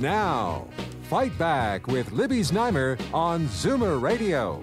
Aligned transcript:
Now, 0.00 0.68
Fight 1.02 1.36
Back 1.38 1.88
with 1.88 2.12
Libby 2.12 2.40
Znaimer 2.40 3.00
on 3.12 3.46
Zoomer 3.48 4.00
Radio. 4.00 4.62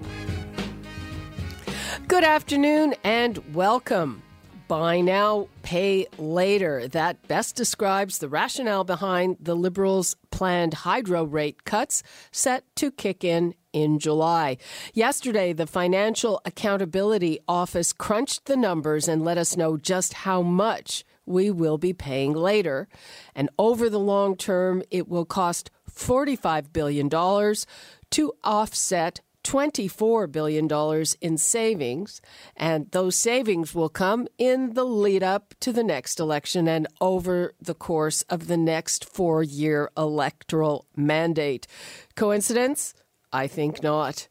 Good 2.08 2.24
afternoon 2.24 2.94
and 3.04 3.54
welcome. 3.54 4.22
Buy 4.66 5.00
now, 5.02 5.48
pay 5.62 6.06
later. 6.16 6.88
That 6.88 7.28
best 7.28 7.54
describes 7.54 8.18
the 8.18 8.28
rationale 8.30 8.84
behind 8.84 9.36
the 9.38 9.54
Liberals' 9.54 10.16
planned 10.30 10.72
hydro 10.72 11.24
rate 11.24 11.64
cuts 11.64 12.02
set 12.32 12.64
to 12.76 12.90
kick 12.90 13.22
in 13.22 13.54
in 13.74 13.98
July. 13.98 14.56
Yesterday, 14.94 15.52
the 15.52 15.66
Financial 15.66 16.40
Accountability 16.46 17.40
Office 17.46 17.92
crunched 17.92 18.46
the 18.46 18.56
numbers 18.56 19.06
and 19.06 19.22
let 19.22 19.36
us 19.36 19.54
know 19.54 19.76
just 19.76 20.14
how 20.14 20.40
much 20.40 21.04
we 21.26 21.50
will 21.50 21.78
be 21.78 21.92
paying 21.92 22.32
later. 22.32 22.88
And 23.34 23.50
over 23.58 23.90
the 23.90 23.98
long 23.98 24.36
term, 24.36 24.82
it 24.90 25.08
will 25.08 25.24
cost 25.24 25.70
$45 25.90 26.72
billion 26.72 27.08
to 27.10 28.32
offset 28.44 29.20
$24 29.46 30.30
billion 30.32 31.04
in 31.20 31.38
savings. 31.38 32.20
And 32.56 32.90
those 32.90 33.14
savings 33.14 33.74
will 33.74 33.88
come 33.88 34.26
in 34.38 34.74
the 34.74 34.84
lead 34.84 35.22
up 35.22 35.54
to 35.60 35.72
the 35.72 35.84
next 35.84 36.18
election 36.18 36.66
and 36.66 36.88
over 37.00 37.54
the 37.60 37.74
course 37.74 38.22
of 38.22 38.48
the 38.48 38.56
next 38.56 39.04
four 39.04 39.44
year 39.44 39.90
electoral 39.96 40.86
mandate. 40.96 41.68
Coincidence? 42.16 42.94
I 43.32 43.46
think 43.46 43.82
not. 43.82 44.28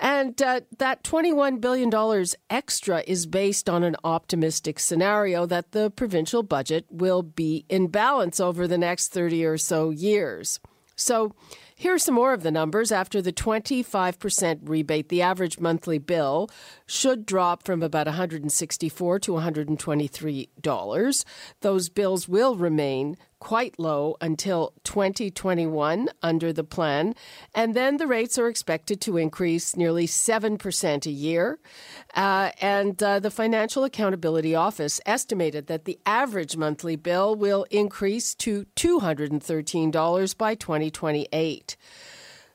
And 0.00 0.40
uh, 0.40 0.60
that 0.78 1.02
$21 1.02 1.60
billion 1.60 2.24
extra 2.50 3.02
is 3.06 3.26
based 3.26 3.68
on 3.68 3.82
an 3.82 3.96
optimistic 4.04 4.78
scenario 4.78 5.44
that 5.46 5.72
the 5.72 5.90
provincial 5.90 6.42
budget 6.42 6.86
will 6.88 7.22
be 7.22 7.64
in 7.68 7.88
balance 7.88 8.38
over 8.38 8.68
the 8.68 8.78
next 8.78 9.08
30 9.08 9.44
or 9.44 9.58
so 9.58 9.90
years. 9.90 10.60
So 10.94 11.32
here's 11.76 12.02
some 12.02 12.16
more 12.16 12.32
of 12.32 12.42
the 12.42 12.50
numbers. 12.50 12.90
After 12.90 13.22
the 13.22 13.32
25% 13.32 14.60
rebate, 14.64 15.08
the 15.08 15.22
average 15.22 15.60
monthly 15.60 15.98
bill 15.98 16.50
should 16.86 17.24
drop 17.24 17.62
from 17.62 17.82
about 17.84 18.06
164 18.06 19.18
to 19.20 19.32
$123. 19.32 21.24
Those 21.60 21.88
bills 21.88 22.28
will 22.28 22.56
remain 22.56 23.16
quite 23.38 23.78
low 23.78 24.16
until 24.20 24.72
2021 24.84 26.08
under 26.22 26.52
the 26.52 26.64
plan, 26.64 27.14
and 27.54 27.74
then 27.74 27.96
the 27.96 28.06
rates 28.06 28.38
are 28.38 28.48
expected 28.48 29.00
to 29.00 29.16
increase 29.16 29.76
nearly 29.76 30.06
7% 30.06 31.06
a 31.06 31.10
year. 31.10 31.58
Uh, 32.14 32.50
and 32.60 33.02
uh, 33.02 33.18
the 33.18 33.30
Financial 33.30 33.84
Accountability 33.84 34.54
Office 34.54 35.00
estimated 35.06 35.66
that 35.66 35.84
the 35.84 35.98
average 36.06 36.56
monthly 36.56 36.96
bill 36.96 37.34
will 37.34 37.66
increase 37.70 38.34
to 38.36 38.66
$213 38.76 40.36
by 40.36 40.54
2028. 40.54 41.76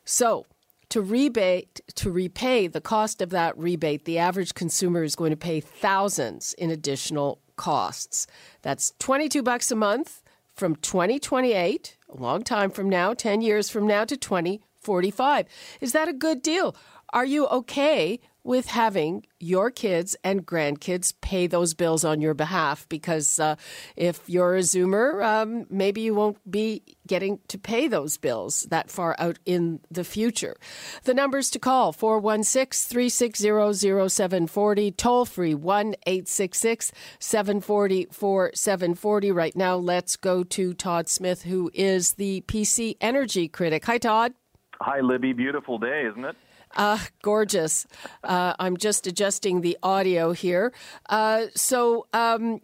So, 0.06 0.46
to 0.90 1.02
rebate 1.02 1.82
to 1.96 2.12
repay 2.12 2.68
the 2.68 2.82
cost 2.82 3.22
of 3.22 3.32
that 3.32 3.58
rebate, 3.58 4.06
the 4.06 4.20
average 4.20 4.54
consumer 4.54 5.04
is 5.04 5.16
going 5.16 5.32
to 5.32 5.38
pay 5.38 5.60
thousands 5.60 6.54
in 6.54 6.70
additional 6.70 7.40
costs. 7.56 8.28
That's 8.62 8.94
22 9.00 9.42
bucks 9.42 9.72
a 9.72 9.76
month 9.76 10.23
from 10.56 10.76
2028, 10.76 11.98
a 12.10 12.18
long 12.18 12.44
time 12.44 12.70
from 12.70 12.90
now, 12.90 13.14
10 13.14 13.42
years 13.42 13.70
from 13.70 13.88
now 13.88 14.06
to 14.06 14.16
2045. 14.16 15.48
Is 15.82 15.92
that 15.94 16.08
a 16.08 16.14
good 16.14 16.42
deal? 16.42 16.76
Are 17.12 17.26
you 17.26 17.48
okay 17.48 18.20
with 18.44 18.68
having 18.68 19.26
your 19.40 19.72
kids 19.72 20.16
and 20.24 20.46
grandkids 20.46 21.14
pay 21.22 21.48
those 21.48 21.74
bills 21.74 22.04
on 22.04 22.22
your 22.22 22.34
behalf 22.34 22.88
because 22.90 23.40
uh, 23.40 23.56
if 23.96 24.22
you're 24.28 24.56
a 24.56 24.60
Zoomer, 24.60 25.24
um, 25.24 25.66
maybe 25.70 26.02
you 26.02 26.14
won't 26.14 26.38
be 26.50 26.82
getting 27.08 27.40
to 27.48 27.58
pay 27.58 27.88
those 27.88 28.18
bills 28.18 28.64
that 28.70 28.90
far 28.90 29.16
out 29.20 29.40
in 29.46 29.80
the 29.90 30.04
future. 30.04 30.56
The 31.04 31.14
numbers 31.14 31.50
to 31.52 31.60
call 31.60 31.92
416 31.94 32.90
360 32.90 34.10
0740, 34.10 34.92
toll 34.92 35.26
free 35.26 35.56
1 35.56 35.96
866 36.06 36.92
740 37.20 38.08
4740. 38.12 39.32
Right 39.32 39.56
now, 39.56 39.76
let's 39.76 40.16
go 40.16 40.44
to 40.44 40.74
Todd 40.74 41.08
Smith, 41.10 41.44
who 41.44 41.72
is 41.74 42.14
the 42.14 42.42
PC 42.42 42.98
Energy 43.02 43.48
critic. 43.48 43.86
Hi, 43.86 43.98
Todd. 43.98 44.34
Hi, 44.82 45.00
Libby. 45.00 45.34
Beautiful 45.34 45.78
day, 45.78 46.06
isn't 46.10 46.26
it? 46.26 46.36
Uh, 46.76 47.00
gorgeous. 47.22 47.86
Uh, 48.24 48.54
I'm 48.60 48.78
just 48.78 49.08
adjusting 49.08 49.62
the 49.62 49.78
audio 49.84 50.32
here. 50.32 50.74
Uh, 51.10 51.46
so, 51.56 52.08
um, 52.14 52.62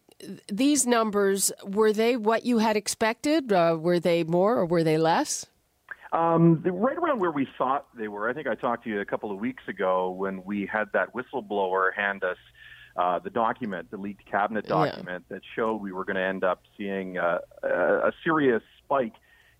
these 0.51 0.85
numbers 0.85 1.51
were 1.63 1.93
they 1.93 2.17
what 2.17 2.45
you 2.45 2.57
had 2.57 2.75
expected? 2.75 3.53
Uh, 3.53 3.77
were 3.79 3.99
they 3.99 4.23
more 4.23 4.57
or 4.57 4.65
were 4.65 4.83
they 4.83 4.97
less? 4.97 5.45
Um, 6.11 6.61
right 6.63 6.97
around 6.97 7.19
where 7.19 7.31
we 7.31 7.47
thought 7.57 7.85
they 7.95 8.07
were. 8.07 8.29
I 8.29 8.33
think 8.33 8.47
I 8.47 8.55
talked 8.55 8.83
to 8.85 8.89
you 8.89 8.99
a 8.99 9.05
couple 9.05 9.31
of 9.31 9.39
weeks 9.39 9.63
ago 9.67 10.09
when 10.09 10.43
we 10.43 10.65
had 10.65 10.85
that 10.93 11.13
whistleblower 11.13 11.93
hand 11.95 12.23
us 12.23 12.37
uh, 12.95 13.19
the 13.19 13.29
document, 13.29 13.91
the 13.91 13.97
leaked 13.97 14.25
cabinet 14.29 14.65
document 14.65 15.23
yeah. 15.29 15.35
that 15.35 15.41
showed 15.55 15.75
we 15.75 15.91
were 15.91 16.03
going 16.03 16.15
to 16.15 16.23
end 16.23 16.43
up 16.43 16.63
seeing 16.77 17.17
uh, 17.17 17.37
a 17.63 18.11
serious 18.23 18.63
spike 18.83 19.13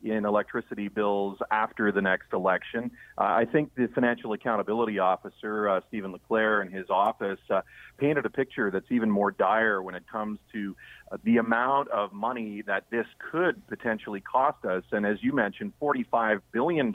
in 0.04 0.26
electricity 0.26 0.88
bills 0.88 1.38
after 1.52 1.92
the 1.92 2.02
next 2.02 2.34
election. 2.34 2.92
Uh, 3.18 3.24
I 3.24 3.46
think 3.46 3.76
the 3.76 3.88
Financial 3.94 4.34
Accountability 4.34 5.00
Officer, 5.00 5.70
uh, 5.70 5.82
Stephen 5.88 6.12
LeClair, 6.12 6.62
and 6.62 6.74
his 6.74 6.90
office 6.90 7.40
uh, 7.50 7.62
painted 7.98 8.26
a 8.26 8.30
picture 8.30 8.72
that's 8.72 8.92
even 8.92 9.12
more 9.12 9.32
dire 9.32 9.82
when 9.82 9.96
it 9.96 10.04
comes 10.12 10.40
to 10.54 10.76
the 11.24 11.38
amount 11.38 11.90
of 11.90 12.14
money 12.14 12.62
that 12.68 12.86
this 12.92 13.06
could 13.31 13.66
potentially 13.68 14.22
cost 14.22 14.64
us. 14.66 14.84
And 14.92 15.06
as 15.06 15.18
you 15.22 15.34
mentioned, 15.34 15.74
$45 15.81 16.42
billion 16.52 16.94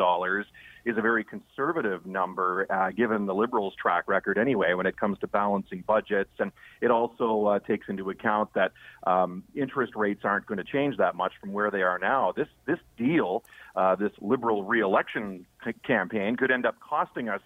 is 0.85 0.99
a 0.99 1.01
very 1.01 1.25
conservative 1.25 2.07
number 2.07 2.67
uh, 2.71 2.91
given 2.91 3.27
the 3.27 3.35
Liberals' 3.35 3.75
track 3.81 4.05
record 4.07 4.39
anyway 4.39 4.75
when 4.75 4.87
it 4.87 4.97
comes 4.97 5.19
to 5.21 5.27
balancing 5.27 5.83
budgets. 5.87 6.31
And 6.39 6.53
it 6.81 6.91
also 6.91 7.47
uh, 7.47 7.59
takes 7.61 7.89
into 7.89 8.11
account 8.11 8.51
that 8.55 8.73
um, 9.07 9.43
interest 9.55 9.95
rates 9.97 10.21
aren't 10.25 10.47
going 10.47 10.59
to 10.59 10.65
change 10.65 10.97
that 10.99 11.17
much 11.17 11.33
from 11.41 11.53
where 11.53 11.71
they 11.71 11.83
are 11.83 11.99
now. 11.99 12.33
This, 12.37 12.49
this 12.67 12.79
deal, 12.97 13.45
uh, 13.75 13.97
this 13.97 14.13
Liberal 14.21 14.65
reelection 14.65 15.47
c- 15.65 15.73
campaign, 15.85 16.37
could 16.37 16.51
end 16.51 16.67
up 16.67 16.77
costing 16.81 17.29
us 17.29 17.41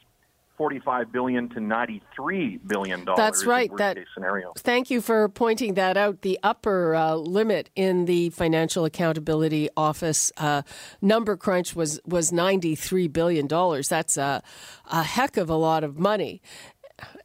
45 0.59 1.13
billion 1.13 1.49
to 1.51 1.61
93 1.61 2.59
billion 2.67 3.05
dollars. 3.05 3.19
That's 3.19 3.47
right. 3.47 3.71
that 3.79 3.97
scenario. 4.13 4.53
Thank 4.59 4.91
you 4.91 5.01
for 5.01 5.29
pointing 5.29 5.75
that 5.75 5.97
out. 5.97 6.23
The 6.23 6.39
upper 6.43 6.95
uh, 6.95 7.15
limit 7.15 7.71
in 7.77 8.05
the 8.07 8.31
Financial 8.31 8.85
Accountability 8.85 9.69
Office 9.77 10.33
uh, 10.37 10.63
number 11.01 11.37
crunch 11.37 11.77
was 11.77 12.01
was 12.05 12.33
93 12.33 13.07
billion 13.09 13.47
dollars. 13.47 13.89
That's 13.89 14.17
a 14.17 14.43
a 14.91 15.03
heck 15.05 15.37
of 15.37 15.49
a 15.49 15.55
lot 15.55 15.85
of 15.85 15.99
money. 15.99 16.43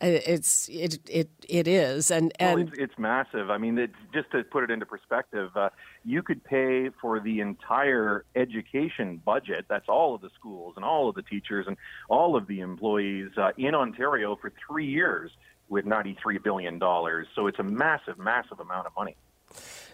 It's 0.01 0.69
it 0.69 0.99
it 1.09 1.29
it 1.47 1.67
is, 1.67 2.11
and 2.11 2.31
and 2.39 2.59
well, 2.59 2.67
it's, 2.67 2.77
it's, 2.77 2.99
massive. 2.99 3.49
I 3.49 3.57
mean, 3.57 3.77
it's, 3.77 3.93
just 4.13 4.29
to 4.31 4.43
put 4.43 4.63
it 4.63 4.69
into 4.69 4.85
perspective, 4.85 5.49
uh, 5.55 5.69
you 6.03 6.21
could 6.21 6.43
pay 6.43 6.89
for 7.01 7.19
the 7.19 7.39
entire 7.39 8.25
education 8.35 9.21
budget. 9.25 9.65
That's 9.69 9.89
all 9.89 10.13
of 10.13 10.21
the 10.21 10.29
schools 10.37 10.73
and 10.75 10.85
all 10.85 11.09
of 11.09 11.15
the 11.15 11.23
teachers 11.23 11.65
and 11.67 11.77
all 12.07 12.35
of 12.35 12.47
the 12.47 12.59
employees 12.59 13.31
uh, 13.37 13.49
in 13.57 13.73
Ontario 13.73 14.35
for 14.35 14.51
three 14.67 14.85
years 14.85 15.31
with 15.69 15.85
ninety-three 15.85 16.37
billion 16.37 16.77
dollars. 16.77 17.27
So 17.33 17.47
it's 17.47 17.59
a 17.59 17.63
massive, 17.63 18.19
massive 18.19 18.59
amount 18.59 18.85
of 18.85 18.93
money. 18.95 19.15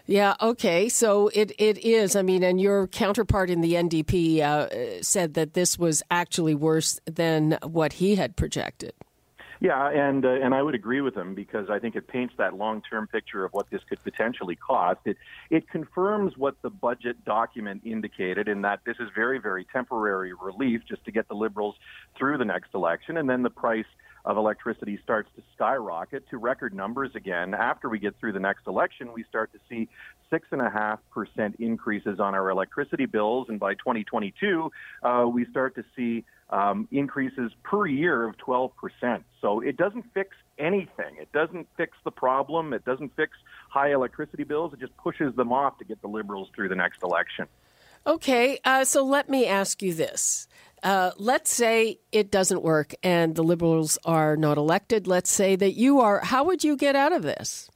Yeah. 0.06 0.34
Okay. 0.40 0.88
So 0.88 1.28
it, 1.28 1.52
it 1.58 1.78
is. 1.78 2.16
I 2.16 2.22
mean, 2.22 2.42
and 2.42 2.60
your 2.60 2.86
counterpart 2.88 3.48
in 3.48 3.60
the 3.60 3.74
NDP 3.74 4.40
uh, 4.40 5.02
said 5.02 5.34
that 5.34 5.54
this 5.54 5.78
was 5.78 6.02
actually 6.10 6.54
worse 6.54 7.00
than 7.06 7.58
what 7.62 7.94
he 7.94 8.16
had 8.16 8.36
projected. 8.36 8.92
Yeah, 9.62 9.90
and 9.90 10.24
uh, 10.24 10.30
and 10.30 10.54
I 10.54 10.62
would 10.62 10.74
agree 10.74 11.02
with 11.02 11.14
him 11.14 11.34
because 11.34 11.68
I 11.68 11.78
think 11.78 11.94
it 11.94 12.08
paints 12.08 12.32
that 12.38 12.54
long-term 12.56 13.08
picture 13.08 13.44
of 13.44 13.52
what 13.52 13.68
this 13.68 13.82
could 13.86 14.02
potentially 14.02 14.56
cost. 14.56 15.00
It 15.04 15.18
it 15.50 15.68
confirms 15.68 16.38
what 16.38 16.56
the 16.62 16.70
budget 16.70 17.26
document 17.26 17.82
indicated 17.84 18.48
in 18.48 18.62
that 18.62 18.80
this 18.86 18.96
is 18.98 19.10
very 19.14 19.38
very 19.38 19.66
temporary 19.70 20.32
relief 20.32 20.80
just 20.88 21.04
to 21.04 21.12
get 21.12 21.28
the 21.28 21.34
Liberals 21.34 21.74
through 22.16 22.38
the 22.38 22.44
next 22.46 22.72
election, 22.72 23.18
and 23.18 23.28
then 23.28 23.42
the 23.42 23.50
price 23.50 23.84
of 24.24 24.38
electricity 24.38 24.98
starts 25.02 25.28
to 25.36 25.42
skyrocket 25.54 26.28
to 26.30 26.38
record 26.38 26.74
numbers 26.74 27.10
again. 27.14 27.54
After 27.54 27.88
we 27.88 27.98
get 27.98 28.18
through 28.18 28.32
the 28.32 28.40
next 28.40 28.66
election, 28.66 29.12
we 29.12 29.24
start 29.24 29.52
to 29.52 29.58
see 29.68 29.88
six 30.30 30.46
and 30.52 30.62
a 30.62 30.70
half 30.70 31.00
percent 31.10 31.56
increases 31.58 32.18
on 32.18 32.34
our 32.34 32.48
electricity 32.48 33.04
bills, 33.04 33.48
and 33.50 33.60
by 33.60 33.74
2022, 33.74 34.70
uh, 35.02 35.26
we 35.30 35.44
start 35.46 35.74
to 35.74 35.84
see 35.96 36.24
um, 36.50 36.88
increases 36.90 37.52
per 37.62 37.86
year 37.86 38.28
of 38.28 38.36
12 38.38 38.72
percent. 38.76 39.24
So 39.40 39.60
it 39.60 39.76
doesn't 39.76 40.04
fix 40.12 40.36
anything. 40.58 41.16
It 41.18 41.32
doesn't 41.32 41.66
fix 41.76 41.96
the 42.04 42.10
problem. 42.10 42.72
It 42.72 42.84
doesn't 42.84 43.14
fix 43.16 43.32
high 43.68 43.92
electricity 43.92 44.44
bills. 44.44 44.72
It 44.72 44.80
just 44.80 44.96
pushes 44.96 45.34
them 45.34 45.52
off 45.52 45.78
to 45.78 45.84
get 45.84 46.00
the 46.02 46.08
Liberals 46.08 46.48
through 46.54 46.68
the 46.68 46.76
next 46.76 47.02
election. 47.02 47.46
Okay, 48.06 48.58
uh, 48.64 48.84
so 48.84 49.04
let 49.04 49.28
me 49.28 49.46
ask 49.46 49.82
you 49.82 49.92
this. 49.92 50.48
Uh, 50.82 51.10
let's 51.18 51.52
say 51.52 51.98
it 52.10 52.30
doesn't 52.30 52.62
work 52.62 52.94
and 53.02 53.34
the 53.34 53.42
Liberals 53.42 53.98
are 54.04 54.36
not 54.36 54.56
elected. 54.56 55.06
Let's 55.06 55.30
say 55.30 55.54
that 55.56 55.72
you 55.72 56.00
are. 56.00 56.20
How 56.20 56.44
would 56.44 56.64
you 56.64 56.76
get 56.76 56.96
out 56.96 57.12
of 57.12 57.22
this? 57.22 57.69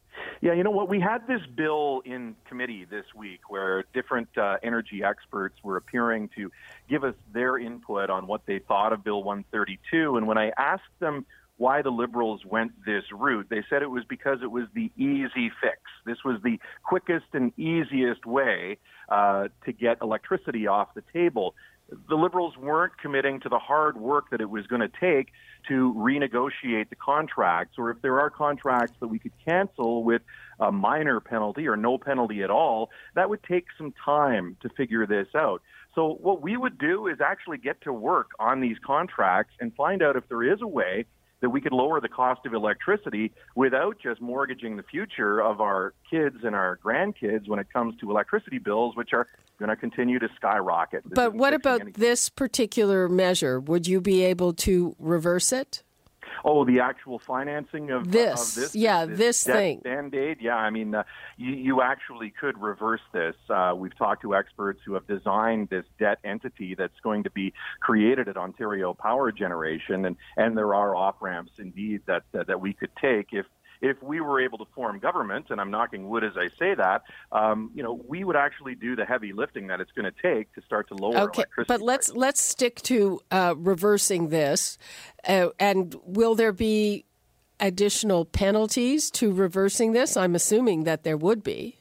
Yeah, 0.44 0.52
you 0.52 0.62
know 0.62 0.72
what? 0.72 0.90
We 0.90 1.00
had 1.00 1.26
this 1.26 1.40
bill 1.56 2.02
in 2.04 2.36
committee 2.46 2.84
this 2.84 3.06
week 3.16 3.48
where 3.48 3.84
different 3.94 4.28
uh, 4.36 4.58
energy 4.62 5.02
experts 5.02 5.56
were 5.62 5.78
appearing 5.78 6.28
to 6.36 6.52
give 6.86 7.02
us 7.02 7.14
their 7.32 7.56
input 7.56 8.10
on 8.10 8.26
what 8.26 8.42
they 8.44 8.58
thought 8.58 8.92
of 8.92 9.02
Bill 9.02 9.22
132. 9.22 10.18
And 10.18 10.26
when 10.26 10.36
I 10.36 10.52
asked 10.58 10.82
them 11.00 11.24
why 11.56 11.80
the 11.80 11.88
Liberals 11.88 12.44
went 12.44 12.72
this 12.84 13.04
route, 13.10 13.46
they 13.48 13.62
said 13.70 13.80
it 13.80 13.90
was 13.90 14.04
because 14.06 14.40
it 14.42 14.50
was 14.50 14.64
the 14.74 14.92
easy 14.98 15.50
fix. 15.62 15.78
This 16.04 16.18
was 16.26 16.42
the 16.44 16.58
quickest 16.82 17.24
and 17.32 17.58
easiest 17.58 18.26
way 18.26 18.76
uh, 19.08 19.48
to 19.64 19.72
get 19.72 19.96
electricity 20.02 20.66
off 20.66 20.92
the 20.94 21.04
table 21.14 21.54
the 22.08 22.14
Liberals 22.14 22.56
weren't 22.56 22.96
committing 22.98 23.40
to 23.40 23.48
the 23.48 23.58
hard 23.58 23.96
work 23.96 24.30
that 24.30 24.40
it 24.40 24.48
was 24.48 24.66
going 24.66 24.80
to 24.80 24.90
take 25.00 25.32
to 25.68 25.94
renegotiate 25.96 26.88
the 26.90 26.96
contracts, 26.96 27.76
or 27.78 27.90
if 27.90 28.00
there 28.02 28.20
are 28.20 28.30
contracts 28.30 28.94
that 29.00 29.08
we 29.08 29.18
could 29.18 29.32
cancel 29.44 30.02
with 30.04 30.22
a 30.60 30.72
minor 30.72 31.20
penalty 31.20 31.66
or 31.66 31.76
no 31.76 31.98
penalty 31.98 32.42
at 32.42 32.50
all, 32.50 32.90
that 33.14 33.28
would 33.30 33.42
take 33.42 33.66
some 33.76 33.92
time 34.04 34.56
to 34.62 34.68
figure 34.70 35.06
this 35.06 35.28
out. 35.34 35.62
So, 35.94 36.18
what 36.20 36.42
we 36.42 36.56
would 36.56 36.78
do 36.78 37.06
is 37.06 37.20
actually 37.20 37.58
get 37.58 37.80
to 37.82 37.92
work 37.92 38.30
on 38.38 38.60
these 38.60 38.76
contracts 38.84 39.54
and 39.60 39.74
find 39.74 40.02
out 40.02 40.16
if 40.16 40.28
there 40.28 40.42
is 40.42 40.60
a 40.60 40.66
way 40.66 41.06
that 41.44 41.50
we 41.50 41.60
could 41.60 41.74
lower 41.74 42.00
the 42.00 42.08
cost 42.08 42.46
of 42.46 42.54
electricity 42.54 43.30
without 43.54 43.98
just 44.02 44.18
mortgaging 44.18 44.78
the 44.78 44.82
future 44.82 45.42
of 45.42 45.60
our 45.60 45.92
kids 46.10 46.36
and 46.42 46.54
our 46.54 46.78
grandkids 46.82 47.46
when 47.46 47.58
it 47.58 47.70
comes 47.70 47.94
to 48.00 48.10
electricity 48.10 48.56
bills, 48.58 48.96
which 48.96 49.12
are 49.12 49.26
going 49.58 49.68
to 49.68 49.76
continue 49.76 50.18
to 50.18 50.26
skyrocket. 50.36 51.04
This 51.04 51.12
but 51.12 51.34
what 51.34 51.52
about 51.52 51.82
anything. 51.82 52.00
this 52.00 52.30
particular 52.30 53.10
measure? 53.10 53.60
Would 53.60 53.86
you 53.86 54.00
be 54.00 54.24
able 54.24 54.54
to 54.54 54.96
reverse 54.98 55.52
it? 55.52 55.82
Oh, 56.44 56.64
the 56.64 56.80
actual 56.80 57.18
financing 57.18 57.90
of 57.90 58.10
this, 58.10 58.56
of 58.56 58.62
this 58.62 58.74
yeah, 58.74 59.04
this, 59.04 59.18
this 59.18 59.44
thing, 59.44 59.80
band 59.80 60.14
aid. 60.14 60.38
Yeah, 60.40 60.56
I 60.56 60.70
mean, 60.70 60.94
uh, 60.94 61.04
you, 61.36 61.52
you 61.52 61.82
actually 61.82 62.30
could 62.30 62.60
reverse 62.60 63.02
this. 63.12 63.36
Uh, 63.48 63.74
we've 63.76 63.96
talked 63.96 64.22
to 64.22 64.34
experts 64.34 64.80
who 64.84 64.94
have 64.94 65.06
designed 65.06 65.68
this 65.68 65.84
debt 65.98 66.18
entity 66.24 66.74
that's 66.74 66.98
going 67.02 67.24
to 67.24 67.30
be 67.30 67.52
created 67.80 68.28
at 68.28 68.36
Ontario 68.36 68.94
Power 68.94 69.32
Generation, 69.32 70.04
and 70.04 70.16
and 70.36 70.56
there 70.56 70.74
are 70.74 70.94
off 70.94 71.16
ramps 71.20 71.52
indeed 71.58 72.02
that, 72.06 72.22
that 72.32 72.46
that 72.46 72.60
we 72.60 72.72
could 72.72 72.90
take 73.00 73.28
if 73.32 73.46
if 73.80 74.02
we 74.02 74.20
were 74.20 74.40
able 74.40 74.58
to 74.58 74.66
form 74.74 74.98
government, 74.98 75.46
and 75.50 75.60
I'm 75.60 75.70
knocking 75.70 76.08
wood 76.08 76.24
as 76.24 76.32
I 76.36 76.48
say 76.58 76.74
that, 76.74 77.02
um, 77.32 77.70
you 77.74 77.82
know, 77.82 78.00
we 78.06 78.24
would 78.24 78.36
actually 78.36 78.74
do 78.74 78.96
the 78.96 79.04
heavy 79.04 79.32
lifting 79.32 79.66
that 79.68 79.80
it's 79.80 79.92
going 79.92 80.10
to 80.10 80.22
take 80.22 80.52
to 80.54 80.62
start 80.62 80.88
to 80.88 80.94
lower 80.94 81.18
okay, 81.28 81.44
but 81.68 81.80
let's 81.80 82.08
prices. 82.08 82.16
let's 82.16 82.42
stick 82.42 82.80
to 82.82 83.20
uh, 83.30 83.54
reversing 83.56 84.28
this, 84.28 84.78
uh, 85.26 85.48
and 85.58 85.96
will 86.04 86.34
there 86.34 86.52
be 86.52 87.04
additional 87.60 88.24
penalties 88.24 89.10
to 89.12 89.32
reversing 89.32 89.92
this? 89.92 90.16
I'm 90.16 90.34
assuming 90.34 90.84
that 90.84 91.04
there 91.04 91.16
would 91.16 91.42
be. 91.42 91.78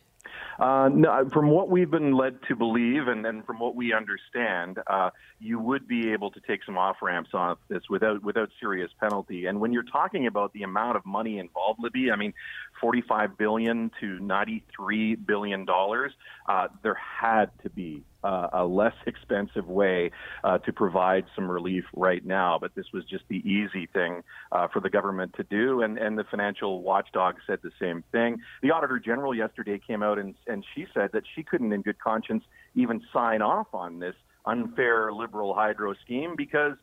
Uh, 0.59 0.89
no, 0.93 1.27
from 1.31 1.49
what 1.49 1.69
we've 1.69 1.89
been 1.89 2.13
led 2.13 2.37
to 2.47 2.55
believe, 2.55 3.07
and, 3.07 3.25
and 3.25 3.45
from 3.45 3.59
what 3.59 3.75
we 3.75 3.93
understand, 3.93 4.79
uh, 4.87 5.09
you 5.39 5.59
would 5.59 5.87
be 5.87 6.11
able 6.11 6.31
to 6.31 6.39
take 6.47 6.63
some 6.63 6.77
off 6.77 6.97
ramps 7.01 7.31
off 7.33 7.57
this 7.69 7.83
without 7.89 8.23
without 8.23 8.49
serious 8.59 8.91
penalty. 8.99 9.45
And 9.45 9.59
when 9.59 9.73
you're 9.73 9.83
talking 9.83 10.27
about 10.27 10.53
the 10.53 10.63
amount 10.63 10.97
of 10.97 11.05
money 11.05 11.39
involved, 11.39 11.79
Libby, 11.81 12.11
I 12.11 12.15
mean, 12.15 12.33
45 12.81 13.37
billion 13.37 13.91
to 13.99 14.19
93 14.19 15.15
billion 15.15 15.65
dollars, 15.65 16.11
uh, 16.47 16.67
there 16.83 16.97
had 17.21 17.49
to 17.63 17.69
be 17.69 18.03
uh, 18.23 18.47
a 18.53 18.65
less 18.65 18.93
expensive 19.05 19.67
way 19.67 20.11
uh, 20.43 20.57
to 20.59 20.73
provide 20.73 21.25
some 21.35 21.49
relief 21.49 21.83
right 21.95 22.25
now. 22.25 22.57
But 22.59 22.75
this 22.75 22.85
was 22.93 23.03
just 23.05 23.23
the 23.29 23.37
easy 23.37 23.87
thing 23.87 24.23
uh, 24.51 24.67
for 24.67 24.79
the 24.79 24.89
government 24.89 25.33
to 25.37 25.43
do, 25.43 25.81
and 25.81 25.97
and 25.97 26.17
the 26.17 26.23
financial 26.23 26.81
watchdog 26.81 27.35
said 27.47 27.59
the 27.63 27.71
same 27.79 28.03
thing. 28.11 28.37
The 28.61 28.71
auditor 28.71 28.99
general 28.99 29.35
yesterday 29.35 29.79
came 29.85 30.03
out 30.03 30.19
and 30.19 30.35
and 30.47 30.65
she 30.75 30.85
said 30.93 31.11
that 31.13 31.23
she 31.35 31.43
couldn't, 31.43 31.73
in 31.73 31.81
good 31.81 31.99
conscience, 31.99 32.43
even 32.75 33.01
sign 33.11 33.41
off 33.41 33.67
on 33.73 33.99
this 33.99 34.15
unfair 34.45 35.11
liberal 35.13 35.53
hydro 35.53 35.93
scheme 36.03 36.35
because 36.35 36.73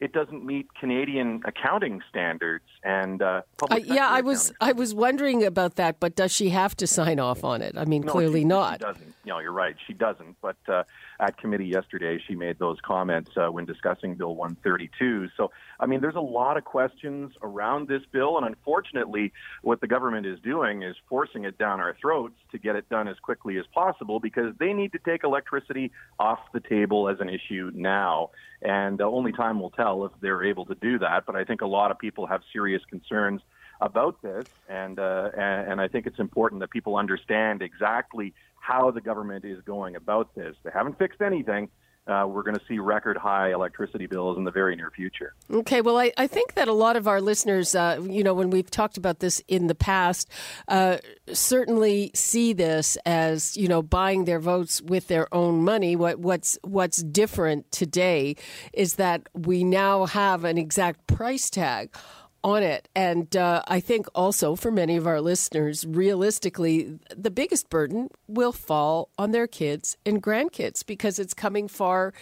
it 0.00 0.12
doesn't 0.12 0.44
meet 0.44 0.74
Canadian 0.74 1.42
accounting 1.44 2.00
standards 2.08 2.64
and 2.82 3.20
uh, 3.20 3.42
uh, 3.70 3.76
yeah, 3.76 4.08
I 4.08 4.22
was 4.22 4.52
I 4.60 4.72
was 4.72 4.94
wondering 4.94 5.44
about 5.44 5.76
that, 5.76 6.00
but 6.00 6.16
does 6.16 6.32
she 6.32 6.48
have 6.50 6.74
to 6.76 6.86
sign 6.86 7.20
off 7.20 7.44
on 7.44 7.60
it? 7.60 7.76
I 7.76 7.84
mean, 7.84 8.02
no, 8.02 8.12
clearly 8.12 8.40
she, 8.40 8.44
not. 8.44 8.80
She 8.80 8.84
doesn't. 8.84 9.14
No, 9.26 9.38
you're 9.38 9.52
right. 9.52 9.76
She 9.86 9.92
doesn't. 9.92 10.36
But 10.40 10.56
uh, 10.66 10.84
at 11.20 11.36
committee 11.36 11.66
yesterday, 11.66 12.18
she 12.26 12.34
made 12.34 12.58
those 12.58 12.78
comments 12.82 13.30
uh, 13.36 13.48
when 13.48 13.66
discussing 13.66 14.14
Bill 14.14 14.34
132. 14.34 15.28
So, 15.36 15.50
I 15.78 15.86
mean, 15.86 16.00
there's 16.00 16.14
a 16.14 16.20
lot 16.20 16.56
of 16.56 16.64
questions 16.64 17.32
around 17.42 17.88
this 17.88 18.02
bill, 18.10 18.38
and 18.38 18.46
unfortunately, 18.46 19.32
what 19.62 19.80
the 19.80 19.86
government 19.86 20.26
is 20.26 20.38
doing 20.40 20.82
is 20.82 20.96
forcing 21.08 21.44
it 21.44 21.58
down 21.58 21.80
our 21.80 21.94
throats 22.00 22.34
to 22.52 22.58
get 22.58 22.74
it 22.76 22.88
done 22.88 23.06
as 23.06 23.18
quickly 23.18 23.58
as 23.58 23.64
possible 23.74 24.18
because 24.18 24.54
they 24.58 24.72
need 24.72 24.92
to 24.92 24.98
take 24.98 25.22
electricity 25.22 25.92
off 26.18 26.38
the 26.52 26.60
table 26.60 27.08
as 27.08 27.18
an 27.20 27.28
issue 27.28 27.70
now. 27.74 28.30
And 28.62 29.00
uh, 29.00 29.04
only 29.04 29.32
time 29.32 29.60
will 29.60 29.70
tell 29.70 30.04
if 30.06 30.12
they're 30.20 30.44
able 30.44 30.64
to 30.66 30.74
do 30.74 30.98
that. 31.00 31.26
But 31.26 31.36
I 31.36 31.44
think 31.44 31.60
a 31.60 31.66
lot 31.66 31.90
of 31.90 31.98
people 31.98 32.26
have 32.26 32.40
serious 32.52 32.82
concerns 32.88 33.42
about 33.80 34.20
this, 34.22 34.46
and, 34.68 34.98
uh, 34.98 35.30
and 35.36 35.72
and 35.72 35.80
I 35.80 35.88
think 35.88 36.06
it's 36.06 36.18
important 36.18 36.60
that 36.60 36.70
people 36.70 36.96
understand 36.96 37.62
exactly 37.62 38.34
how 38.58 38.90
the 38.90 39.00
government 39.00 39.44
is 39.44 39.60
going 39.62 39.96
about 39.96 40.34
this. 40.34 40.54
They 40.62 40.70
haven't 40.72 40.98
fixed 40.98 41.20
anything. 41.20 41.70
Uh, 42.06 42.26
we're 42.26 42.42
going 42.42 42.56
to 42.56 42.64
see 42.66 42.78
record 42.78 43.16
high 43.16 43.52
electricity 43.52 44.06
bills 44.06 44.36
in 44.36 44.44
the 44.44 44.50
very 44.50 44.74
near 44.74 44.90
future. 44.90 45.34
Okay, 45.50 45.80
well, 45.80 45.98
I, 45.98 46.12
I 46.16 46.26
think 46.26 46.54
that 46.54 46.66
a 46.66 46.72
lot 46.72 46.96
of 46.96 47.06
our 47.06 47.20
listeners, 47.20 47.74
uh, 47.74 48.00
you 48.02 48.24
know, 48.24 48.34
when 48.34 48.50
we've 48.50 48.70
talked 48.70 48.96
about 48.96 49.20
this 49.20 49.40
in 49.46 49.68
the 49.68 49.74
past, 49.74 50.28
uh, 50.66 50.96
certainly 51.32 52.10
see 52.14 52.52
this 52.52 52.96
as 53.06 53.56
you 53.56 53.68
know 53.68 53.80
buying 53.82 54.24
their 54.24 54.40
votes 54.40 54.80
with 54.82 55.08
their 55.08 55.32
own 55.32 55.62
money. 55.62 55.94
What, 55.94 56.18
what's 56.18 56.58
what's 56.62 57.02
different 57.02 57.70
today 57.70 58.34
is 58.72 58.94
that 58.94 59.28
we 59.34 59.62
now 59.62 60.06
have 60.06 60.44
an 60.44 60.58
exact 60.58 61.06
price 61.06 61.48
tag 61.48 61.94
on 62.42 62.62
it. 62.62 62.88
And 62.94 63.34
uh, 63.36 63.62
I 63.68 63.80
think 63.80 64.06
also 64.14 64.56
for 64.56 64.70
many 64.70 64.96
of 64.96 65.06
our 65.06 65.20
listeners, 65.20 65.86
realistically, 65.86 66.98
the 67.14 67.30
biggest 67.30 67.70
burden 67.70 68.08
will 68.26 68.52
fall 68.52 69.10
on 69.18 69.32
their 69.32 69.46
kids 69.46 69.96
and 70.06 70.22
grandkids 70.22 70.84
because 70.84 71.18
it's 71.18 71.34
coming 71.34 71.68
far 71.68 72.12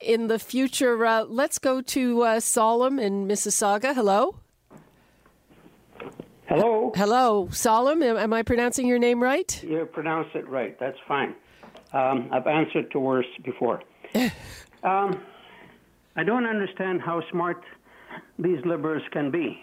in 0.00 0.28
the 0.28 0.38
future. 0.38 1.04
Uh, 1.04 1.24
let's 1.24 1.58
go 1.58 1.80
to 1.80 2.22
uh, 2.22 2.40
Solemn 2.40 2.98
in 2.98 3.26
Mississauga. 3.26 3.94
Hello. 3.94 4.36
Hello. 6.46 6.92
Hello, 6.94 7.48
Solemn. 7.50 8.02
Am, 8.02 8.16
am 8.16 8.32
I 8.32 8.42
pronouncing 8.42 8.86
your 8.86 8.98
name 8.98 9.22
right? 9.22 9.62
You 9.62 9.86
pronounce 9.86 10.28
it 10.34 10.46
right. 10.48 10.78
That's 10.78 10.98
fine. 11.08 11.34
Um, 11.92 12.28
I've 12.32 12.46
answered 12.46 12.90
to 12.90 12.98
worse 12.98 13.26
before. 13.42 13.82
um, 14.82 15.20
I 16.16 16.22
don't 16.22 16.46
understand 16.46 17.00
how 17.00 17.22
smart 17.30 17.62
these 18.38 18.58
liberals 18.64 19.02
can 19.12 19.30
be. 19.30 19.58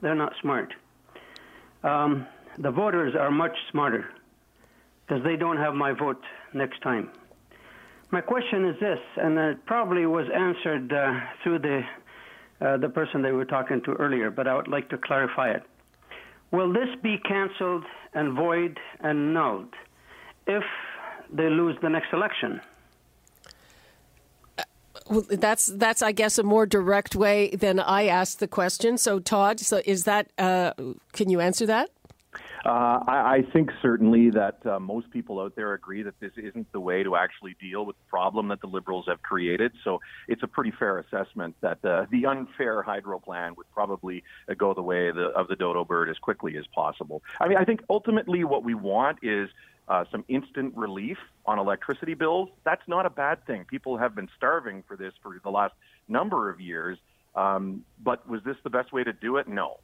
They're 0.00 0.14
not 0.14 0.32
smart. 0.40 0.72
Um, 1.82 2.26
the 2.58 2.70
voters 2.70 3.14
are 3.18 3.30
much 3.30 3.56
smarter 3.70 4.06
because 5.06 5.22
they 5.24 5.36
don't 5.36 5.56
have 5.56 5.74
my 5.74 5.92
vote 5.92 6.22
next 6.54 6.80
time. 6.82 7.10
My 8.10 8.20
question 8.20 8.66
is 8.66 8.78
this, 8.78 8.98
and 9.16 9.38
it 9.38 9.64
probably 9.64 10.04
was 10.06 10.26
answered 10.34 10.92
uh, 10.92 11.20
through 11.42 11.60
the 11.60 11.82
uh, 12.60 12.76
the 12.76 12.88
person 12.88 13.22
they 13.22 13.32
were 13.32 13.44
talking 13.44 13.80
to 13.82 13.92
earlier, 13.94 14.30
but 14.30 14.46
I 14.46 14.54
would 14.54 14.68
like 14.68 14.88
to 14.90 14.98
clarify 14.98 15.50
it. 15.50 15.64
Will 16.52 16.72
this 16.72 16.88
be 17.02 17.18
canceled 17.18 17.82
and 18.14 18.34
void 18.34 18.78
and 19.00 19.34
nulled 19.34 19.74
if 20.46 20.62
they 21.32 21.48
lose 21.48 21.76
the 21.82 21.88
next 21.88 22.12
election? 22.12 22.60
Well, 25.12 25.26
that's 25.28 25.66
that's 25.66 26.00
I 26.00 26.12
guess 26.12 26.38
a 26.38 26.42
more 26.42 26.64
direct 26.64 27.14
way 27.14 27.50
than 27.50 27.78
I 27.78 28.06
asked 28.06 28.40
the 28.40 28.48
question. 28.48 28.96
So 28.96 29.18
Todd, 29.18 29.60
so 29.60 29.82
is 29.84 30.04
that 30.04 30.32
uh, 30.38 30.72
can 31.12 31.28
you 31.28 31.38
answer 31.38 31.66
that? 31.66 31.90
Uh, 32.64 33.02
I, 33.06 33.34
I, 33.34 33.42
think 33.52 33.70
certainly 33.82 34.30
that 34.30 34.64
uh, 34.64 34.78
most 34.78 35.10
people 35.10 35.40
out 35.40 35.56
there 35.56 35.72
agree 35.74 36.04
that 36.04 36.14
this 36.20 36.30
isn't 36.36 36.70
the 36.70 36.78
way 36.78 37.02
to 37.02 37.16
actually 37.16 37.56
deal 37.60 37.84
with 37.84 37.96
the 37.96 38.08
problem 38.08 38.48
that 38.48 38.60
the 38.60 38.68
Liberals 38.68 39.06
have 39.08 39.20
created. 39.20 39.72
So 39.82 40.00
it's 40.28 40.44
a 40.44 40.46
pretty 40.46 40.70
fair 40.70 41.00
assessment 41.00 41.56
that 41.60 41.84
uh, 41.84 42.06
the 42.12 42.26
unfair 42.26 42.82
hydro 42.82 43.18
plan 43.18 43.54
would 43.56 43.66
probably 43.74 44.22
uh, 44.48 44.54
go 44.54 44.74
the 44.74 44.82
way 44.82 45.10
the, 45.10 45.30
of 45.36 45.48
the 45.48 45.56
dodo 45.56 45.84
bird 45.84 46.08
as 46.08 46.18
quickly 46.18 46.56
as 46.56 46.64
possible. 46.72 47.20
I 47.40 47.48
mean, 47.48 47.58
I 47.58 47.64
think 47.64 47.80
ultimately 47.90 48.44
what 48.44 48.62
we 48.62 48.74
want 48.74 49.18
is 49.22 49.50
uh, 49.88 50.04
some 50.10 50.24
instant 50.28 50.76
relief 50.76 51.18
on 51.46 51.58
electricity 51.58 52.14
bills. 52.14 52.48
That's 52.64 52.86
not 52.86 53.06
a 53.06 53.10
bad 53.10 53.44
thing. 53.46 53.64
People 53.64 53.98
have 53.98 54.14
been 54.14 54.28
starving 54.36 54.84
for 54.86 54.96
this 54.96 55.12
for 55.22 55.38
the 55.42 55.50
last 55.50 55.74
number 56.08 56.50
of 56.50 56.60
years. 56.60 56.98
Um, 57.34 57.84
but 58.02 58.28
was 58.28 58.42
this 58.44 58.56
the 58.62 58.70
best 58.70 58.92
way 58.92 59.04
to 59.04 59.12
do 59.12 59.36
it? 59.38 59.48
No. 59.48 59.78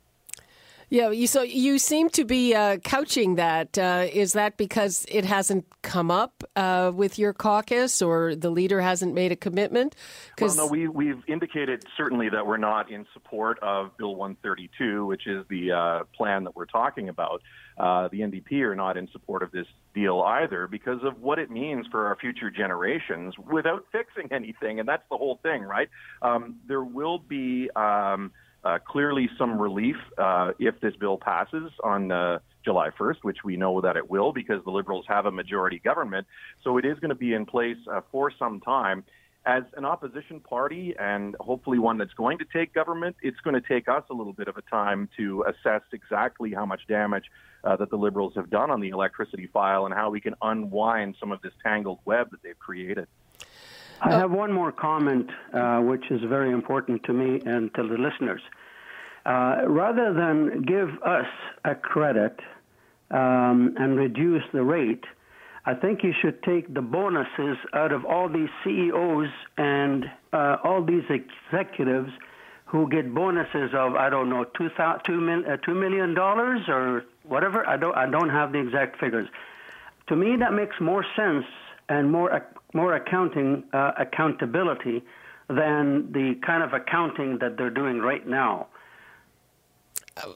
Yeah, 0.91 1.11
you, 1.11 1.27
so 1.27 1.43
you 1.43 1.79
seem 1.79 2.09
to 2.11 2.25
be 2.25 2.55
uh, 2.55 2.79
couching 2.79 3.35
that. 3.35 3.77
Uh, 3.77 4.07
is 4.11 4.33
that 4.33 4.57
because 4.57 5.05
it 5.09 5.27
hasn't 5.27 5.67
come 5.83 6.11
up 6.11 6.45
uh, 6.57 6.91
with 6.95 7.19
your 7.19 7.35
caucus, 7.35 8.01
or 8.01 8.35
the 8.35 8.49
leader 8.49 8.81
hasn't 8.81 9.13
made 9.13 9.31
a 9.31 9.37
commitment? 9.37 9.95
Well, 10.41 10.55
no, 10.55 10.67
we, 10.67 10.89
we've 10.89 11.23
indicated 11.29 11.85
certainly 11.97 12.31
that 12.31 12.47
we're 12.47 12.57
not 12.57 12.91
in 12.91 13.07
support 13.13 13.59
of 13.61 13.97
Bill 13.99 14.15
132, 14.15 15.05
which 15.05 15.27
is 15.27 15.45
the 15.51 15.73
uh, 15.73 16.05
plan 16.17 16.45
that 16.45 16.57
we're 16.57 16.65
talking 16.67 17.11
about. 17.11 17.43
Uh, 17.77 18.09
the 18.09 18.21
NDP 18.21 18.63
are 18.63 18.75
not 18.75 18.97
in 18.97 19.09
support 19.13 19.43
of 19.43 19.53
this 19.53 19.67
deal 19.95 20.21
either 20.21 20.67
because 20.67 21.05
of 21.05 21.21
what 21.21 21.39
it 21.39 21.51
means 21.51 21.87
for 21.91 22.07
our 22.07 22.17
future 22.17 22.51
generations 22.51 23.35
without 23.39 23.85
fixing 23.93 24.33
anything, 24.33 24.81
and 24.81 24.89
that's 24.89 25.05
the 25.11 25.19
whole 25.19 25.39
thing, 25.43 25.63
right? 25.63 25.91
Um, 26.23 26.57
there 26.67 26.83
will 26.83 27.19
be. 27.19 27.69
Um, 27.77 28.33
uh, 28.65 28.79
clearly 28.87 29.29
some 29.39 29.61
relief 29.61 29.97
uh, 30.17 30.53
if 30.59 30.81
this 30.81 30.95
bill 30.97 31.19
passes 31.19 31.71
on 31.83 32.11
uh, 32.11 32.39
July 32.65 32.91
1st, 32.99 33.17
which 33.23 33.39
we 33.45 33.57
know 33.57 33.81
that 33.81 33.97
it 33.97 34.11
will 34.11 34.33
because 34.33 34.63
the 34.65 34.71
Liberals 34.71 35.05
have 35.09 35.27
a 35.27 35.31
majority 35.31 35.79
government. 35.79 36.27
So 36.65 36.77
it 36.77 36.85
is 36.85 36.99
going 36.99 37.11
to 37.11 37.15
be 37.15 37.33
in 37.33 37.47
place 37.47 37.79
uh, 37.91 38.01
for 38.11 38.33
some 38.39 38.61
time. 38.61 39.05
As 39.47 39.63
an 39.77 39.87
opposition 39.87 40.41
party 40.41 40.95
and 40.99 41.35
hopefully 41.41 41.79
one 41.79 41.97
that's 41.97 42.13
going 42.13 42.39
to 42.39 42.45
take 42.53 42.75
government, 42.75 43.17
it's 43.23 43.41
going 43.41 43.55
to 43.55 43.67
take 43.67 43.89
us 43.89 44.03
a 44.11 44.15
little 44.15 44.35
bit 44.35 44.49
of 44.49 44.59
a 44.59 44.63
time 44.63 45.09
to 45.17 45.45
assess 45.49 45.81
exactly 45.93 46.53
how 46.53 46.67
much 46.67 46.83
damage 46.89 47.25
uh, 47.65 47.77
that 47.77 47.89
the 47.89 47.97
Liberals 47.97 48.35
have 48.37 48.51
done 48.51 48.71
on 48.71 48.81
the 48.81 48.91
electricity 48.91 49.49
file 49.51 49.87
and 49.87 49.95
how 49.95 50.11
we 50.11 50.21
can 50.21 50.35
unwind 50.43 51.15
some 51.19 51.33
of 51.33 51.41
this 51.41 51.53
tangled 51.63 52.01
web 52.05 52.31
that 52.33 52.43
they've 52.43 52.59
created. 52.59 53.07
I 54.01 54.13
have 54.13 54.31
one 54.31 54.53
more 54.53 54.71
comment, 54.71 55.29
uh, 55.53 55.81
which 55.81 56.11
is 56.11 56.21
very 56.23 56.51
important 56.53 57.03
to 57.05 57.13
me 57.13 57.41
and 57.45 57.73
to 57.75 57.83
the 57.83 57.97
listeners. 57.97 58.41
Uh, 59.27 59.63
rather 59.67 60.13
than 60.13 60.63
give 60.63 60.89
us 61.03 61.27
a 61.65 61.75
credit 61.75 62.39
um, 63.11 63.75
and 63.79 63.97
reduce 63.97 64.45
the 64.53 64.63
rate, 64.63 65.05
I 65.67 65.75
think 65.75 66.03
you 66.03 66.15
should 66.23 66.43
take 66.45 66.73
the 66.73 66.81
bonuses 66.81 67.59
out 67.75 67.93
of 67.93 68.05
all 68.05 68.29
these 68.29 68.49
CEOs 68.65 69.29
and 69.57 70.11
uh, 70.33 70.57
all 70.63 70.83
these 70.83 71.05
executives 71.11 72.11
who 72.67 72.89
get 72.89 73.13
bonuses 73.13 73.75
of 73.75 73.95
I 73.95 74.09
don't 74.11 74.31
know 74.31 74.45
two, 74.45 74.71
two, 75.05 75.21
mil, 75.21 75.41
uh, 75.41 75.57
$2 75.57 75.77
million 75.77 76.17
or 76.17 77.05
whatever. 77.25 77.69
I 77.69 77.77
don't 77.77 77.97
I 77.97 78.09
don't 78.09 78.31
have 78.31 78.53
the 78.53 78.59
exact 78.59 79.01
figures. 79.01 79.29
To 80.09 80.17
me, 80.17 80.37
that 80.37 80.53
makes 80.55 80.81
more 80.81 81.05
sense 81.17 81.45
and 81.89 82.11
more 82.11 82.47
more 82.75 82.95
accounting 82.95 83.65
uh, 83.73 83.93
accountability 83.99 85.03
than 85.49 86.13
the 86.13 86.35
kind 86.45 86.63
of 86.63 86.73
accounting 86.75 87.39
that 87.39 87.57
they're 87.57 87.71
doing 87.71 87.99
right 88.01 88.27
now. 88.27 88.69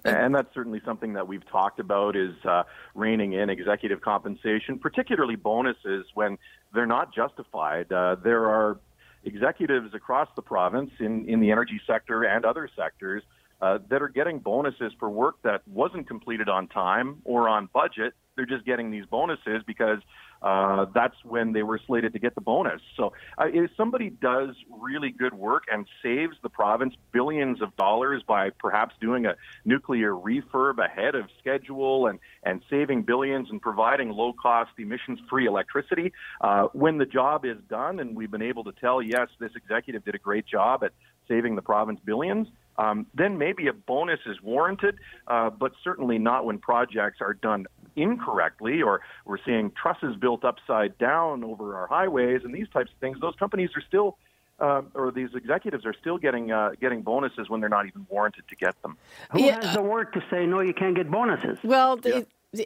And 0.04 0.34
that's 0.34 0.52
certainly 0.54 0.80
something 0.84 1.14
that 1.14 1.26
we've 1.26 1.46
talked 1.50 1.80
about 1.80 2.14
is 2.16 2.34
uh, 2.44 2.62
reining 2.94 3.32
in 3.32 3.50
executive 3.50 4.00
compensation, 4.00 4.78
particularly 4.78 5.36
bonuses 5.36 6.06
when 6.14 6.38
they're 6.72 6.86
not 6.86 7.12
justified. 7.12 7.92
Uh, 7.92 8.16
there 8.22 8.46
are 8.46 8.78
executives 9.24 9.92
across 9.94 10.28
the 10.36 10.42
province 10.42 10.90
in, 11.00 11.28
in 11.28 11.40
the 11.40 11.50
energy 11.50 11.80
sector 11.86 12.22
and 12.22 12.44
other 12.44 12.68
sectors 12.76 13.22
uh, 13.60 13.78
that 13.88 14.02
are 14.02 14.08
getting 14.08 14.38
bonuses 14.38 14.92
for 14.98 15.08
work 15.08 15.36
that 15.42 15.66
wasn't 15.68 16.06
completed 16.06 16.48
on 16.48 16.68
time 16.68 17.20
or 17.24 17.48
on 17.48 17.68
budget. 17.72 18.14
They're 18.36 18.46
just 18.46 18.64
getting 18.64 18.90
these 18.90 19.06
bonuses 19.06 19.62
because 19.66 19.98
uh, 20.42 20.86
that's 20.94 21.16
when 21.24 21.52
they 21.52 21.62
were 21.62 21.80
slated 21.86 22.12
to 22.12 22.18
get 22.18 22.34
the 22.34 22.40
bonus. 22.40 22.80
So 22.96 23.12
uh, 23.38 23.46
if 23.52 23.70
somebody 23.76 24.10
does 24.10 24.50
really 24.70 25.10
good 25.10 25.34
work 25.34 25.64
and 25.72 25.86
saves 26.02 26.36
the 26.42 26.48
province 26.48 26.94
billions 27.12 27.62
of 27.62 27.76
dollars 27.76 28.22
by 28.26 28.50
perhaps 28.50 28.94
doing 29.00 29.26
a 29.26 29.36
nuclear 29.64 30.12
refurb 30.12 30.84
ahead 30.84 31.14
of 31.14 31.26
schedule 31.38 32.06
and, 32.06 32.18
and 32.42 32.62
saving 32.68 33.02
billions 33.02 33.50
and 33.50 33.60
providing 33.60 34.10
low 34.10 34.32
cost 34.32 34.70
emissions 34.78 35.20
free 35.30 35.46
electricity, 35.46 36.12
uh, 36.40 36.64
when 36.72 36.98
the 36.98 37.06
job 37.06 37.44
is 37.44 37.58
done 37.68 38.00
and 38.00 38.16
we've 38.16 38.30
been 38.30 38.42
able 38.42 38.64
to 38.64 38.72
tell, 38.72 39.00
yes, 39.00 39.28
this 39.38 39.52
executive 39.56 40.04
did 40.04 40.14
a 40.14 40.18
great 40.18 40.46
job 40.46 40.82
at 40.82 40.92
saving 41.28 41.54
the 41.54 41.62
province 41.62 42.00
billions, 42.04 42.48
um, 42.78 43.06
then 43.14 43.38
maybe 43.38 43.68
a 43.68 43.72
bonus 43.72 44.20
is 44.26 44.40
warranted, 44.42 44.96
uh, 45.28 45.50
but 45.50 45.72
certainly 45.84 46.18
not 46.18 46.44
when 46.44 46.58
projects 46.58 47.18
are 47.20 47.34
done 47.34 47.66
incorrectly 47.96 48.82
or 48.82 49.00
we're 49.24 49.38
seeing 49.44 49.70
trusses 49.70 50.16
built 50.16 50.44
upside 50.44 50.96
down 50.98 51.44
over 51.44 51.76
our 51.76 51.86
highways 51.86 52.42
and 52.44 52.54
these 52.54 52.68
types 52.72 52.90
of 52.90 52.98
things. 52.98 53.18
Those 53.20 53.36
companies 53.36 53.70
are 53.76 53.82
still. 53.82 54.18
Uh, 54.60 54.82
or 54.94 55.10
these 55.10 55.30
executives 55.34 55.84
are 55.84 55.94
still 55.94 56.18
getting 56.18 56.52
uh, 56.52 56.70
getting 56.80 57.02
bonuses 57.02 57.48
when 57.48 57.58
they're 57.58 57.68
not 57.68 57.86
even 57.86 58.06
warranted 58.08 58.44
to 58.46 58.54
get 58.54 58.80
them. 58.82 58.96
Who 59.32 59.42
yeah. 59.42 59.64
has 59.64 59.74
the 59.74 59.82
word 59.82 60.12
to 60.12 60.22
say 60.30 60.46
no? 60.46 60.60
You 60.60 60.74
can't 60.74 60.94
get 60.94 61.10
bonuses. 61.10 61.58
Well, 61.64 61.96
the, 61.96 62.08
yeah 62.10 62.22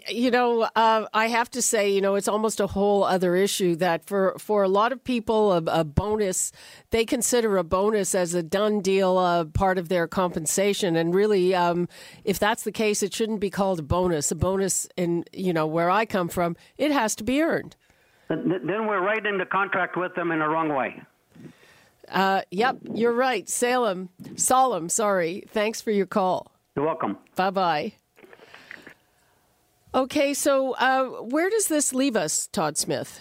you 0.09 0.31
know, 0.31 0.62
uh, 0.75 1.07
I 1.14 1.28
have 1.28 1.50
to 1.52 1.62
say, 1.62 1.90
you 1.90 2.00
know, 2.00 2.16
it's 2.16 2.26
almost 2.26 2.59
a 2.59 2.66
whole 2.66 3.05
other 3.05 3.37
issue 3.37 3.76
that 3.76 4.05
for, 4.05 4.35
for 4.38 4.64
a 4.64 4.69
lot 4.69 4.90
of 4.90 5.02
people, 5.05 5.52
a, 5.52 5.62
a 5.66 5.85
bonus, 5.85 6.50
they 6.90 7.05
consider 7.05 7.57
a 7.57 7.64
bonus 7.64 8.14
as 8.14 8.35
a 8.35 8.43
done 8.43 8.81
deal, 8.81 9.16
uh, 9.16 9.45
part 9.45 9.78
of 9.78 9.88
their 9.88 10.09
compensation. 10.09 10.97
And 10.97 11.14
really, 11.14 11.55
um, 11.55 11.88
if 12.25 12.38
that's 12.38 12.64
the 12.64 12.73
case, 12.73 13.02
it 13.02 13.14
shouldn't 13.14 13.40
be 13.40 13.50
called 13.50 13.78
a 13.78 13.83
bonus. 13.83 14.33
A 14.33 14.35
bonus, 14.35 14.88
in, 14.97 15.25
you 15.33 15.52
know, 15.52 15.66
where 15.66 15.90
I 15.90 16.05
come 16.05 16.28
from, 16.28 16.57
it 16.76 16.90
has 16.90 17.14
to 17.16 17.25
be 17.25 17.40
earned. 17.40 17.76
Then 18.28 18.87
we're 18.88 19.02
right 19.02 19.25
into 19.25 19.47
contract 19.47 19.97
with 19.97 20.14
them 20.16 20.33
in 20.33 20.40
the 20.40 20.49
wrong 20.49 20.75
way. 20.75 21.00
Uh, 22.09 22.43
yep, 22.50 22.78
you're 22.93 23.12
right. 23.12 23.49
Salem, 23.49 24.09
Solemn, 24.37 24.88
sorry. 24.88 25.45
Thanks 25.49 25.81
for 25.81 25.93
your 25.93 26.07
call. 26.07 26.52
You're 26.75 26.87
welcome. 26.87 27.19
Bye 27.37 27.50
bye. 27.50 27.93
Okay, 29.97 30.35
so 30.35 30.75
uh, 30.75 31.07
where 31.23 31.49
does 31.49 31.69
this 31.69 31.95
leave 31.95 32.17
us, 32.17 32.49
Todd 32.49 32.76
Smith? 32.76 33.19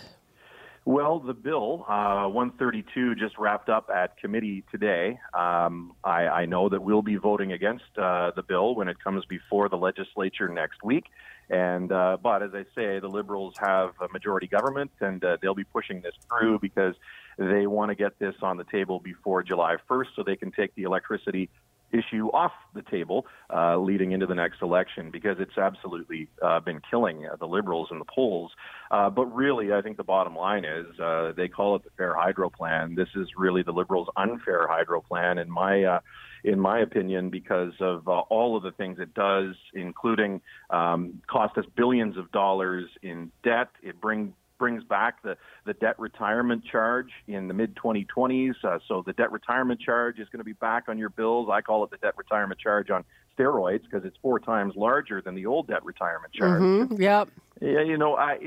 Well, 0.84 1.22
the 1.22 1.34
bill, 1.34 1.86
uh, 1.88 2.28
132, 2.28 3.16
just 3.16 3.38
wrapped 3.38 3.70
up 3.70 3.90
at 3.90 4.18
committee 4.18 4.66
today. 4.70 5.18
Um, 5.34 5.94
I, 6.04 6.28
I, 6.28 6.46
know 6.46 6.68
that 6.68 6.84
we'll 6.84 7.02
be 7.02 7.16
voting 7.16 7.54
against 7.54 7.98
uh, 7.98 8.32
the 8.36 8.44
bill 8.44 8.76
when 8.76 8.90
it 8.90 8.98
comes 9.02 9.24
before 9.26 9.70
the 9.70 9.78
legislature 9.78 10.50
next 10.50 10.84
week. 10.84 11.06
And 11.50 11.94
uh, 11.94 12.18
but 12.22 12.44
as 12.44 12.52
I 12.54 12.66
say, 12.76 13.00
the 13.00 13.08
Liberals 13.08 13.56
have 13.60 13.92
a 14.02 14.12
majority 14.12 14.48
government, 14.48 14.92
and 15.00 15.24
uh, 15.24 15.38
they'll 15.42 15.56
be 15.56 15.64
pushing 15.64 16.02
this 16.02 16.14
through 16.28 16.60
because 16.60 16.96
they 17.38 17.68
want 17.68 17.90
to 17.90 17.96
get 17.96 18.20
this 18.20 18.36
on 18.42 18.58
the 18.58 18.66
table 18.66 19.00
before 19.00 19.44
July 19.44 19.78
1st, 19.90 20.08
so 20.16 20.24
they 20.24 20.36
can 20.36 20.52
take 20.52 20.76
the 20.76 20.84
electricity 20.84 21.50
issue 21.98 22.28
off 22.28 22.52
the 22.74 22.82
table 22.82 23.26
uh, 23.54 23.78
leading 23.78 24.12
into 24.12 24.26
the 24.26 24.36
next 24.36 24.62
election 24.62 25.12
because 25.12 25.38
it's 25.40 25.58
absolutely 25.58 26.28
uh, 26.42 26.60
been 26.60 26.82
killing 26.90 27.26
uh, 27.26 27.36
the 27.38 27.46
Liberals 27.46 27.90
in 27.92 28.00
the 28.00 28.06
polls. 28.06 28.52
Uh, 28.92 29.10
but 29.10 29.26
really, 29.28 29.74
I 29.74 29.82
think 29.82 29.98
the 29.98 30.04
bottom 30.04 30.36
line 30.36 30.66
is 30.66 31.00
uh, 31.00 31.32
they 31.36 31.48
call 31.48 31.76
it 31.76 31.84
the 31.84 31.90
Fair 31.98 32.14
Hydro 32.16 32.50
Plan. 32.50 32.96
This 32.96 33.10
is 33.16 33.30
really 33.38 33.64
the 33.64 33.72
Liberals' 33.72 34.08
unfair 34.16 34.68
hydro 34.68 35.02
plan, 35.02 35.38
in 35.38 35.50
my 35.50 36.00
in 36.44 36.60
my 36.60 36.80
opinion, 36.80 37.32
because 37.32 37.74
of 37.80 38.08
all 38.08 38.56
of 38.56 38.62
the 38.62 38.72
things 38.72 39.00
it 39.00 39.14
does, 39.16 39.56
including 39.74 40.42
um, 40.70 41.22
cost 41.28 41.58
us 41.58 41.66
billions 41.76 42.18
of 42.18 42.32
dollars 42.32 42.86
in 43.02 43.32
debt. 43.44 43.70
It 43.82 44.00
brings 44.00 44.34
brings 44.66 44.84
back 44.84 45.22
the, 45.22 45.38
the 45.66 45.76
debt 45.76 45.94
retirement 46.00 46.66
charge 46.66 47.12
in 47.28 47.48
the 47.48 47.54
mid 47.54 47.76
2020s. 47.76 48.56
Uh, 48.64 48.80
so 48.88 49.04
the 49.06 49.14
debt 49.14 49.32
retirement 49.32 49.80
charge 49.80 50.18
is 50.18 50.28
going 50.30 50.40
to 50.40 50.44
be 50.44 50.54
back 50.54 50.86
on 50.88 50.98
your 50.98 51.10
bills. 51.10 51.50
I 51.52 51.62
call 51.62 51.84
it 51.84 51.92
the 51.92 51.98
debt 51.98 52.18
retirement 52.18 52.60
charge 52.60 52.90
on 52.90 53.04
steroids 53.38 53.84
because 53.84 54.04
it's 54.04 54.18
four 54.24 54.40
times 54.40 54.74
larger 54.76 55.22
than 55.22 55.36
the 55.36 55.46
old 55.46 55.68
debt 55.68 55.86
retirement 55.86 56.34
charge. 56.34 56.64
Mm-hmm. 56.64 57.00
Yep. 57.00 57.30
Yeah, 57.62 57.82
you 57.84 57.96
know, 57.96 58.16
I, 58.16 58.38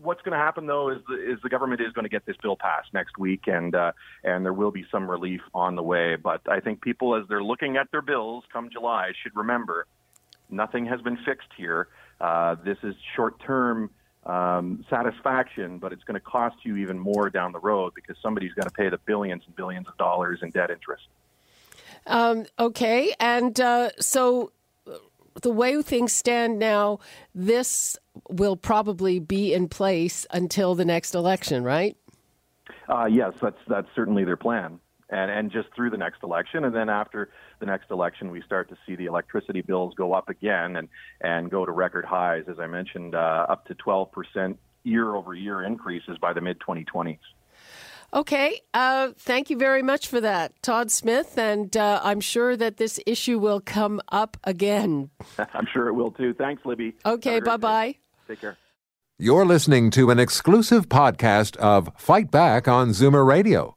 what's 0.00 0.22
going 0.22 0.38
to 0.38 0.38
happen 0.38 0.66
though 0.66 0.90
is 0.90 0.98
the, 1.08 1.32
is 1.32 1.40
the 1.42 1.48
government 1.48 1.80
is 1.80 1.92
going 1.92 2.04
to 2.04 2.08
get 2.08 2.24
this 2.24 2.36
bill 2.40 2.56
passed 2.56 2.94
next 2.94 3.18
week, 3.18 3.48
and 3.48 3.74
uh, 3.74 3.90
and 4.22 4.44
there 4.44 4.52
will 4.52 4.70
be 4.70 4.86
some 4.92 5.10
relief 5.10 5.40
on 5.54 5.74
the 5.74 5.82
way. 5.82 6.14
But 6.14 6.42
I 6.48 6.60
think 6.60 6.82
people, 6.82 7.16
as 7.16 7.26
they're 7.28 7.42
looking 7.42 7.78
at 7.78 7.90
their 7.90 8.00
bills 8.00 8.44
come 8.52 8.70
July, 8.70 9.10
should 9.24 9.34
remember 9.34 9.88
nothing 10.48 10.86
has 10.86 11.00
been 11.00 11.18
fixed 11.26 11.48
here. 11.56 11.88
Uh, 12.20 12.54
this 12.64 12.78
is 12.84 12.94
short 13.16 13.40
term 13.40 13.90
um, 14.26 14.84
satisfaction, 14.88 15.78
but 15.78 15.92
it's 15.92 16.04
going 16.04 16.14
to 16.14 16.20
cost 16.20 16.56
you 16.62 16.76
even 16.76 16.98
more 16.98 17.30
down 17.30 17.52
the 17.52 17.58
road 17.58 17.92
because 17.94 18.16
somebody's 18.22 18.52
got 18.54 18.64
to 18.64 18.70
pay 18.70 18.88
the 18.88 18.98
billions 18.98 19.42
and 19.46 19.54
billions 19.56 19.86
of 19.88 19.96
dollars 19.98 20.40
in 20.42 20.50
debt 20.50 20.70
interest. 20.70 21.04
Um, 22.06 22.46
okay, 22.58 23.14
and 23.18 23.58
uh, 23.60 23.90
so 23.98 24.52
the 25.42 25.50
way 25.50 25.80
things 25.82 26.12
stand 26.12 26.58
now, 26.58 27.00
this 27.34 27.98
will 28.28 28.56
probably 28.56 29.18
be 29.18 29.52
in 29.52 29.68
place 29.68 30.26
until 30.30 30.74
the 30.74 30.84
next 30.84 31.14
election, 31.14 31.64
right? 31.64 31.96
Uh, 32.88 33.06
yes, 33.06 33.32
that's 33.40 33.58
that's 33.66 33.88
certainly 33.94 34.24
their 34.24 34.36
plan, 34.36 34.78
and 35.14 35.30
and 35.30 35.50
just 35.50 35.68
through 35.74 35.90
the 35.90 35.96
next 35.96 36.22
election, 36.22 36.64
and 36.64 36.74
then 36.74 36.88
after 36.88 37.30
the 37.60 37.66
next 37.66 37.90
election, 37.90 38.30
we 38.30 38.42
start 38.42 38.68
to 38.68 38.76
see 38.84 38.96
the 38.96 39.06
electricity 39.06 39.62
bills 39.62 39.94
go 39.96 40.12
up 40.12 40.28
again 40.28 40.76
and 40.76 40.88
and 41.20 41.50
go 41.50 41.64
to 41.64 41.72
record 41.72 42.04
highs, 42.04 42.44
as 42.48 42.58
I 42.58 42.66
mentioned, 42.66 43.14
uh, 43.14 43.46
up 43.48 43.66
to 43.66 43.74
12 43.74 44.10
percent 44.12 44.58
year 44.82 45.14
over 45.14 45.34
year 45.34 45.62
increases 45.62 46.18
by 46.20 46.32
the 46.32 46.40
mid 46.40 46.58
2020s. 46.60 47.18
Okay, 48.12 48.60
uh, 48.74 49.10
thank 49.18 49.50
you 49.50 49.56
very 49.56 49.82
much 49.82 50.06
for 50.06 50.20
that, 50.20 50.52
Todd 50.62 50.90
Smith, 50.90 51.36
and 51.36 51.76
uh, 51.76 52.00
I'm 52.04 52.20
sure 52.20 52.56
that 52.56 52.76
this 52.76 53.00
issue 53.06 53.40
will 53.40 53.60
come 53.60 54.00
up 54.12 54.36
again. 54.44 55.10
I'm 55.38 55.66
sure 55.72 55.88
it 55.88 55.94
will 55.94 56.12
too. 56.12 56.34
Thanks, 56.34 56.64
Libby. 56.64 56.94
Okay, 57.04 57.40
bye 57.40 57.56
bye. 57.56 57.96
Take 58.28 58.40
care. 58.40 58.56
You're 59.18 59.46
listening 59.46 59.90
to 59.92 60.10
an 60.10 60.18
exclusive 60.18 60.88
podcast 60.88 61.56
of 61.58 61.88
Fight 61.96 62.32
Back 62.32 62.66
on 62.66 62.90
Zoomer 62.90 63.24
Radio, 63.26 63.76